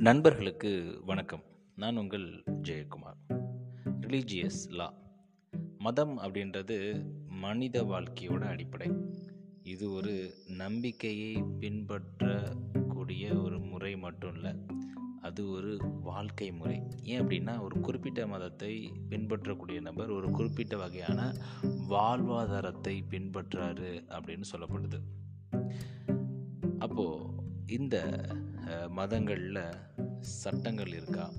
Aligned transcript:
நண்பர்களுக்கு 0.00 1.00
வணக்கம். 1.06 1.42
நான் 1.76 1.96
உங்கள் 1.96 2.42
ஜெயக்குமார். 2.46 3.34
ரிலீஜியஸ் 3.84 4.68
லா 4.68 4.94
மதம் 5.78 6.18
அப்படின்றது 6.18 7.06
மனித 7.28 7.82
வாழ்க்கையோட 7.82 8.44
அடிப்படை. 8.44 8.90
இது 9.62 9.92
ஒரு 9.92 10.34
நம்பிக்கையை 10.46 11.44
பின்பற்றக்கூடிய 11.60 13.34
ஒரு 13.34 13.58
முறை 13.58 13.96
மட்டும் 13.96 14.34
இல்லை 14.34 14.52
அது 15.22 15.50
ஒரு 15.50 15.78
வாழ்க்கை 16.02 16.52
முறை. 16.52 16.82
ஏன் 17.02 17.20
அப்படின்னா 17.20 17.60
ஒரு 17.60 17.80
குறிப்பிட்ட 17.80 18.26
மதத்தை 18.26 18.92
பின்பற்றக்கூடிய 19.08 19.80
நபர் 19.80 20.10
ஒரு 20.10 20.30
குறிப்பிட்ட 20.30 20.76
வகையான 20.76 21.32
வாழ்வாதாரத்தை 21.88 23.00
பின்பற்றாரு 23.10 23.90
அப்படின்னு 24.08 24.42
சொல்லப்படுது. 24.52 25.00
அப்போது 26.78 27.28
இந்த 27.66 28.26
மதங்களில் 28.88 29.58
சட்டங்கள் 30.20 30.86
இருக்கா? 30.86 31.30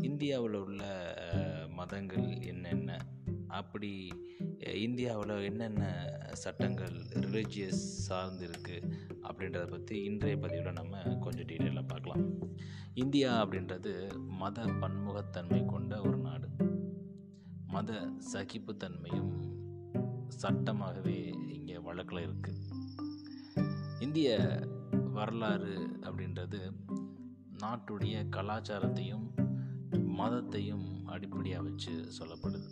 இந்தியாவில் 0.00 0.54
உள்ள 0.54 0.82
மதங்கள் 1.72 2.40
என்னென்ன? 2.40 2.98
அப்படி 3.48 4.12
இந்தியாவில் 4.74 5.42
என்னென்ன 5.42 5.84
சட்டங்கள் 6.32 6.92
ரிலீஜியஸ் 6.92 7.82
சார்ந்து 8.06 8.48
இருக்குது 8.48 8.90
அப்படின்றத 9.22 9.66
பற்றி 9.70 10.02
இன்றைய 10.02 10.36
பதிவில் 10.36 10.72
நம்ம 10.72 10.98
கொஞ்சம் 10.98 11.46
டீட்டெயிலாக 11.46 11.86
பார்க்கலாம். 11.86 12.24
இந்தியா 12.94 13.44
அப்படின்றது 13.44 14.16
மத 14.18 14.64
பன்முகத்தன்மை 14.64 15.64
கொண்ட 15.64 16.00
ஒரு 16.00 16.16
நாடு. 16.16 16.48
மத 17.66 18.08
சகிப்புத்தன்மையும் 18.32 19.32
சட்டமாகவே 20.42 21.34
இங்கே 21.48 21.78
வழக்கில் 21.78 22.26
இருக்குது 22.28 22.62
இந்திய 24.00 24.38
வரலாறு 25.12 25.74
அப்படின்றது 26.02 26.72
நாட்டுடைய 27.58 28.28
கலாச்சாரத்தையும் 28.28 29.26
மதத்தையும் 29.92 31.04
அடிப்படையாக 31.04 31.62
வச்சு 31.62 32.08
சொல்லப்படுது. 32.18 32.68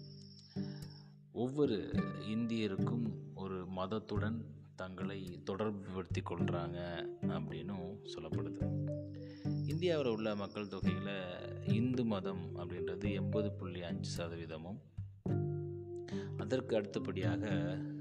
ஒவ்வொரு 1.33 1.91
இந்தியருக்கும் 2.29 3.35
ஒரு 3.35 3.67
மதத்துடன் 3.77 4.45
தங்களை 4.77 5.43
தொடர்புபடுத்தி 5.51 6.23
கொள்கிறாங்க 6.25 7.09
அப்படின்னும் 7.23 7.97
சொல்லப்படுது. 8.05 8.91
இந்தியாவில் 9.67 10.13
உள்ள 10.13 10.35
மக்கள் 10.35 10.69
தொகையில் 10.69 11.15
இந்து 11.67 12.05
மதம் 12.05 12.57
அப்படின்றது 12.57 13.13
எண்பது 13.13 13.53
புள்ளி 13.53 13.83
அஞ்சு 13.83 14.25
சதவீதமும் 14.25 14.81
அதற்கு 16.37 16.77
அடுத்தபடியாக 16.77 17.47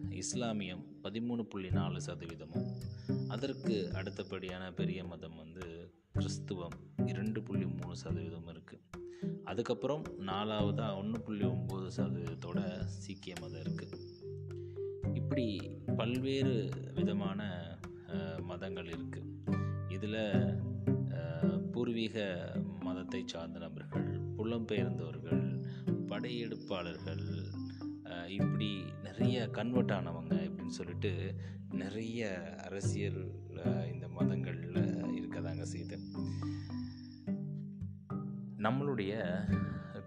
இஸ்லாமியம் 0.09 0.83
பதிமூணு 1.03 1.43
புள்ளி 1.43 1.69
நாலு 1.69 2.01
சதவீதமும் 2.05 2.67
அதற்கு 3.27 3.89
அடுத்தபடியான 3.93 4.71
பெரிய 4.71 5.03
மதம் 5.03 5.35
வந்து 5.35 5.80
கிறிஸ்துவம் 6.21 6.75
இரண்டு 7.05 7.39
புள்ளி 7.41 7.65
மூணு 7.67 7.93
சதவீதம் 7.95 8.49
இருக்குது 8.49 8.81
அதுக்கப்புறம் 9.45 10.03
நாலாவதாக 10.19 10.97
ஒன்று 10.97 11.19
புள்ளி 11.19 11.45
ஒம்பது 11.45 11.87
சதவீதத்தோட 11.97 12.59
சீக்கிய 12.95 13.33
மதம் 13.41 13.61
இருக்குது 13.61 13.97
இப்படி 15.13 15.45
பல்வேறு 15.97 16.53
விதமான 16.93 17.41
மதங்கள் 18.45 18.91
இருக்குது 18.91 19.31
இதில் 19.89 20.19
பூர்வீக 21.71 22.17
மதத்தை 22.83 23.23
சார்ந்த 23.25 23.59
நபர்கள் 23.59 24.07
புலம்பெயர்ந்தவர்கள் 24.37 25.43
படையெடுப்பாளர்கள் 26.09 27.25
இப்படி 28.29 28.71
நிறைய 29.03 29.47
கன்வெர்ட் 29.49 29.93
ஆனவங்க 29.93 30.35
அப்படின்னு 30.71 30.83
சொல்லிட்டு 30.83 31.11
நிறைய 31.71 32.19
அரசியல் 32.65 33.21
இந்த 33.93 34.05
மதங்களில் 34.17 34.77
இருக்கதாங்க 35.19 35.63
செய்யுது. 35.71 35.97
நம்மளுடைய 38.65 39.13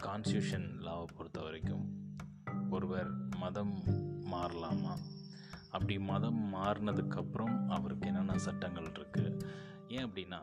கான்ஸ்டியூஷன் 0.06 0.66
லாவை 0.86 1.06
பொறுத்த 1.16 1.40
வரைக்கும் 1.46 1.84
ஒருவர் 2.70 3.10
மதம் 3.42 3.74
மாறலாமா? 4.32 4.94
அப்படி 5.74 5.96
மதம் 6.12 6.40
மாறினதுக்கப்புறம் 6.54 7.56
அவருக்கு 7.76 8.08
என்னென்ன 8.12 8.38
சட்டங்கள் 8.46 8.88
இருக்குது 8.98 9.32
ஏன் 9.96 10.06
அப்படின்னா 10.06 10.42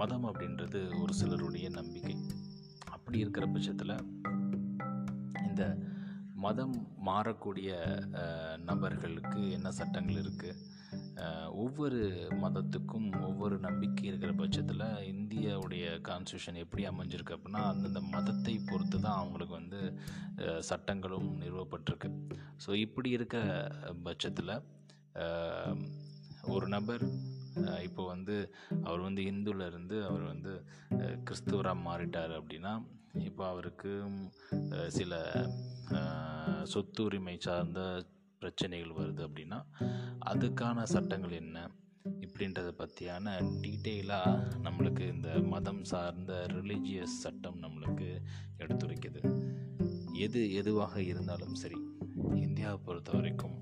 மதம் 0.00 0.26
அப்படின்றது 0.26 0.82
ஒரு 1.02 1.14
சிலருடைய 1.20 1.68
நம்பிக்கை. 1.78 2.16
அப்படி 2.96 3.18
இருக்கிற 3.24 3.46
பட்சத்தில் 3.46 3.96
இந்த 5.48 5.62
மதம் 6.44 6.74
மாறக்கூடிய 7.06 7.70
நபர்களுக்கு 8.70 9.40
என்ன 9.50 9.68
சட்டங்கள் 9.78 10.20
இருக்குது 10.22 10.66
ஒவ்வொரு 11.62 12.00
மதத்துக்கும் 12.42 13.08
ஒவ்வொரு 13.22 13.56
நம்பிக்கை 13.58 14.04
இருக்கிற 14.08 14.32
பட்சத்தில் 14.32 14.84
இந்தியாவுடைய 15.12 15.84
கான்ஸ்டியூஷன் 16.08 16.60
எப்படி 16.62 16.82
அமைஞ்சிருக்கு 16.88 17.36
அப்படின்னா 17.36 17.62
அந்தந்த 17.70 18.00
மதத்தை 18.14 18.54
பொறுத்து 18.70 18.98
தான் 19.00 19.18
அவங்களுக்கு 19.18 19.54
வந்து 19.54 19.80
சட்டங்களும் 20.70 21.28
நிறுவப்பட்டிருக்கு. 21.40 22.10
ஸோ 22.66 22.70
இப்படி 22.84 23.10
இருக்க 23.10 23.38
பட்சத்தில் 24.02 24.54
ஒரு 26.48 26.68
நபர் 26.68 27.04
இப்போ 27.82 28.06
வந்து 28.06 28.36
அவர் 28.82 29.00
வந்து 29.00 29.22
இந்துல 29.22 29.66
இருந்து 29.66 30.04
அவர் 30.04 30.22
வந்து 30.22 30.52
கிறிஸ்துவராக 30.98 31.84
மாறிட்டார் 31.86 32.34
அப்படின்னா 32.40 32.72
இப்போ 33.18 33.48
அவருக்கு 33.48 33.92
சில 34.88 35.14
சொத்துரிமை 35.92 36.62
சொத்து 36.64 37.04
உரிமை 37.04 37.36
சார்ந்த 37.40 37.80
பிரச்சனைகள் 38.42 38.96
வருது 38.96 39.22
அப்படின்னா 39.28 39.58
அதுக்கான 40.26 40.82
சட்டங்கள் 40.82 41.30
என்ன? 41.30 41.70
இப்படின்றத 42.20 42.70
பற்றியான 42.78 43.26
டீட்டெயிலாக 43.62 44.34
நம்மளுக்கு 44.64 45.14
இந்த 45.14 45.28
மதம் 45.44 45.84
சார்ந்த 45.84 46.46
ரிலீஜியஸ் 46.50 47.16
சட்டம் 47.24 47.58
நம்மளுக்கு 47.62 48.08
எடுத்துரைக்குது. 48.58 49.20
எது 50.12 50.40
எதுவாக 50.52 51.02
இருந்தாலும் 51.02 51.54
சரி 51.54 51.78
இந்தியாவை 52.34 52.78
பொறுத்த 52.84 53.10
வரைக்கும் 53.12 53.56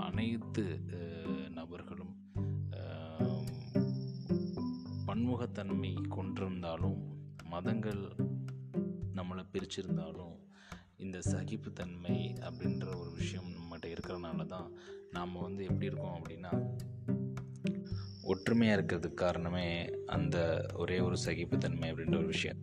அனைத்து 0.00 0.64
பன்முகத்தன்மை 5.10 5.94
கொண்டிருந்தாலும் 6.10 6.98
மதங்கள் 7.44 8.00
நம்மளை 9.16 9.44
பிரிச்சிருந்தாலும் 9.52 10.36
இந்த 10.96 11.20
சகிப்புத்தன்மை 11.20 12.36
அப்படின்ற 12.40 12.98
ஒரு 12.98 13.10
விஷயம் 13.10 13.44
நம்மகிட்ட 13.44 13.84
இருக்கிறனால 13.86 14.46
தான் 14.46 14.72
நாம் 15.10 15.32
வந்து 15.32 15.64
எப்படி 15.64 15.86
இருக்கோம் 15.86 16.22
அப்படின்னா 16.22 16.52
ஒற்றுமையாக 18.22 18.82
இருக்கிறதுக்கு 18.82 19.14
காரணமே 19.14 19.90
அந்த 20.06 20.66
ஒரே 20.74 21.00
ஒரு 21.00 21.16
சகிப்புத்தன்மை 21.16 21.92
அப்படின்ற 21.92 22.16
ஒரு 22.16 22.26
விஷயம். 22.26 22.56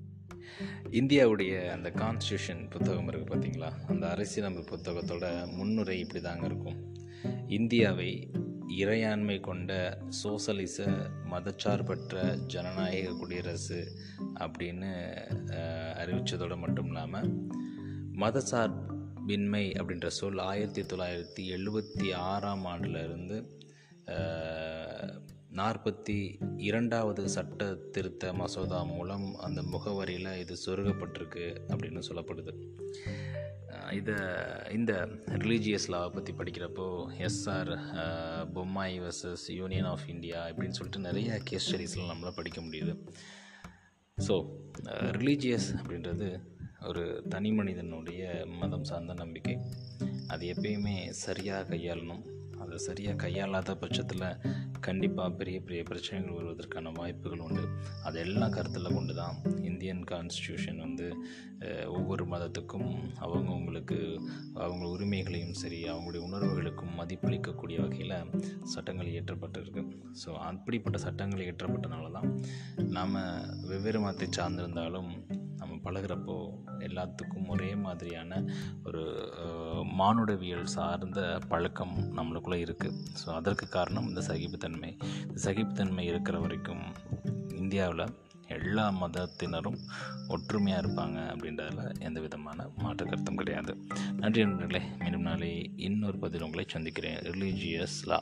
இந்தியாவுடைய 0.90 1.70
அந்த 1.70 1.90
கான்ஸ்டியூஷன் 1.90 2.70
புத்தகம் 2.70 3.10
இருக்குது 3.10 3.30
பார்த்தீங்களா 3.32 3.72
அந்த 3.88 4.10
அரசியலமைப்பு 4.10 4.78
புத்தகத்தோட 4.78 5.56
முன்னுரை 5.56 6.00
இப்படி 6.00 6.22
தாங்க 6.22 6.46
இருக்கும். 6.46 6.96
இந்தியாவை 7.48 8.32
இறையாண்மை 8.76 9.40
கொண்ட 9.40 9.72
சோசலிச 10.24 10.88
மதச்சார்பற்ற 11.32 12.16
ஜனநாயக 12.46 13.14
குடியரசு 13.14 13.80
அப்படின்னு 14.40 14.92
அறிவித்ததோடு 15.98 16.58
மட்டும் 16.58 16.88
இல்லாமல் 16.88 17.30
மதசார்பின்மை 18.20 19.64
அப்படின்ற 19.74 20.08
சொல் 20.08 20.42
ஆயிரத்தி 20.42 20.82
தொள்ளாயிரத்தி 20.82 21.44
எழுபத்தி 21.50 22.14
ஆறாம் 22.14 22.66
ஆண்டிலிருந்து 22.66 23.38
நாற்பத்தி 25.58 26.16
இரண்டாவது 26.68 27.24
சட்ட 27.36 27.68
திருத்த 27.96 28.32
மசோதா 28.40 28.80
மூலம் 28.92 29.28
அந்த 29.46 29.60
முகவரியில் 29.74 30.30
இது 30.40 30.54
சொருகப்பட்டிருக்கு 30.66 31.46
அப்படின்னு 31.72 32.02
சொல்லப்படுது. 32.10 32.54
இதை 34.00 34.18
இந்த 34.78 34.94
ரிலீஜியஸ் 35.44 35.88
லாவை 35.94 36.10
பற்றி 36.14 36.34
படிக்கிறப்போ 36.40 36.88
S R 37.28 37.72
Bommai 38.54 38.98
versus 39.02 39.46
union 39.60 39.90
of 39.94 40.06
India 40.16 40.42
இப்படின்னு 40.52 40.78
சொல்லிட்டு 40.80 41.06
நிறைய 41.10 41.40
கேஸ் 41.50 41.68
ஸ்டடீஸ்லாம் 41.68 42.12
நம்மளால் 42.14 42.40
படிக்க 42.40 42.62
முடியுது. 42.62 42.96
ஸோ 44.18 44.36
ரிலீஜியஸ் 45.20 45.70
அப்படின்றது 45.80 46.30
ஒரு 46.90 47.04
தனி 47.30 47.52
மனிதனுடைய 47.52 48.24
மதம் 48.62 48.90
சார்ந்த 48.92 49.14
நம்பிக்கை. 49.24 49.56
அது 50.28 50.46
எப்பயுமே 50.54 50.98
சரியாக 51.26 51.70
கையாளணும். 51.76 52.26
அதை 52.64 52.78
சரியாக 52.86 53.22
கையாளாத 53.24 53.72
பட்சத்தில் 53.82 54.24
கண்டிப்பாக 54.80 55.30
பெரிய 55.32 55.62
பெரிய 55.62 55.84
பிரச்சனைகள் 55.84 56.36
வருவதற்கான 56.38 56.92
வாய்ப்புகள் 56.92 57.40
உண்டு. 57.40 57.64
அதெல்லாம் 58.04 58.52
கருத்தில் 58.52 58.94
கொண்டு 58.94 59.14
தான் 59.16 59.36
இந்தியன் 59.62 60.04
கான்ஸ்டியூஷன் 60.12 60.80
வந்து 60.86 61.08
ஒவ்வொரு 61.88 62.26
மதத்துக்கும் 62.26 62.90
அவங்கவுங்களுக்கு 63.26 63.98
அவங்க 64.54 64.86
உரிமைகளையும் 64.88 65.58
சரி 65.62 65.80
அவங்களுடைய 65.90 66.24
உணர்வுகளுக்கும் 66.28 66.98
மதிப்பளிக்கக்கூடிய 67.00 67.78
வகையில் 67.82 68.16
சட்டங்கள் 68.64 69.14
இயற்றப்பட்டிருக்கு. 69.14 69.84
ஸோ 70.26 70.30
அப்படிப்பட்ட 70.50 70.98
சட்டங்கள் 70.98 71.46
இயற்றப்பட்டனால 71.48 72.12
தான் 72.12 72.30
நாம் 72.98 73.18
வெவ்வேறு 73.68 74.00
மதத்தை 74.00 74.30
சார்ந்திருந்தாலும் 74.40 75.12
பழகுறப்போ 75.88 76.38
எல்லாத்துக்கும் 76.88 77.50
ஒரே 77.56 77.72
மாதிரியான 77.86 78.42
ஒரு 78.86 79.04
மானுடவியல் 80.02 80.72
சார்ந்த 80.76 81.22
பழக்கம் 81.52 81.96
நம்மளுக்குள்ளே 82.18 82.60
இருக்குது 82.68 83.02
ஸோ 83.22 83.28
அதற்கு 83.40 83.68
காரணம் 83.78 84.08
இந்த 84.08 84.22
சகிப்புத்தன்மை. 84.30 84.92
இந்த 85.28 85.40
சகிப்புத்தன்மை 85.48 86.06
இருக்கிற 86.14 86.40
வரைக்கும் 86.46 86.86
இந்தியாவில் 87.62 88.06
எல்லா 88.56 88.84
மதத்தினரும் 89.02 89.80
ஒற்றுமையாக 90.34 90.82
இருப்பாங்க 90.84 91.18
அப்படின்றதுல 91.32 91.82
எந்த 92.00 92.20
விதமான 92.26 92.68
மாற்று 92.84 93.06
கருத்தும் 93.06 93.40
கிடையாது. 93.42 93.74
நன்றி 94.22 94.46
நண்பர்களே. 94.46 94.82
மீண்டும் 95.00 95.28
நாளை 95.30 95.50
இன்னொரு 95.88 96.20
பதில் 96.24 96.46
உங்களை 96.48 96.66
சந்திக்கிறேன். 96.76 97.20
ரிலீஜியஸ் 97.32 97.98
லா 98.12 98.20